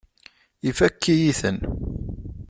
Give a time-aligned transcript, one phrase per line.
[0.69, 1.59] Ifakk-iyi-ten.